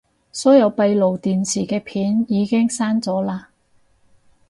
[0.31, 3.45] 所有閉路電視嘅片已經刪咗喇